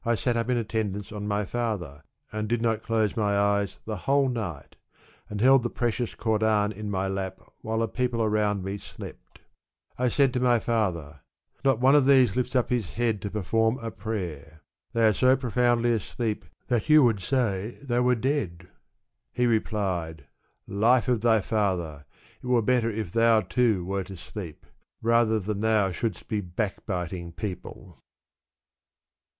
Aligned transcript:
275 0.03 0.23
sat 0.23 0.35
up 0.35 0.49
in 0.49 0.57
attendance 0.57 1.11
on 1.11 1.27
my 1.27 1.45
&ther, 1.45 2.01
and 2.31 2.49
did 2.49 2.59
not 2.59 2.81
close 2.81 3.15
my 3.15 3.37
eyes 3.37 3.77
the 3.85 3.97
whole 4.07 4.27
nighty 4.29 4.75
and 5.29 5.39
held 5.41 5.61
the 5.61 5.69
precious 5.69 6.15
Koran 6.15 6.71
in 6.71 6.89
my 6.89 7.07
lap 7.07 7.39
while 7.61 7.77
the 7.77 7.87
people 7.87 8.23
around 8.23 8.63
me 8.63 8.79
slept 8.79 9.41
I 9.99 10.09
said 10.09 10.33
to 10.33 10.39
my 10.39 10.57
father," 10.57 11.19
Not 11.63 11.79
one 11.79 11.93
of 11.93 12.07
these 12.07 12.35
lifts 12.35 12.55
up 12.55 12.69
his 12.69 12.93
head 12.93 13.21
to 13.21 13.29
perform 13.29 13.77
a 13.77 13.91
prayer/ 13.91 14.63
They 14.93 15.05
are 15.07 15.13
so 15.13 15.37
profoundly 15.37 15.91
asleep 15.93 16.45
that 16.65 16.89
you 16.89 17.03
would 17.03 17.19
say 17.19 17.77
they 17.83 17.99
were 17.99 18.15
dead." 18.15 18.69
He 19.31 19.45
replied, 19.45 20.25
life 20.65 21.07
of 21.09 21.21
thy 21.21 21.41
father! 21.41 22.07
it 22.41 22.47
were 22.47 22.63
better 22.63 22.89
if 22.89 23.11
thou, 23.11 23.41
too, 23.41 23.85
wert 23.85 24.09
asleep; 24.09 24.65
rather 25.03 25.39
than 25.39 25.61
thou 25.61 25.91
shouldst 25.91 26.27
be 26.27 26.41
backbiting 26.41 27.33
peo 27.33 27.53
ple." 27.55 28.01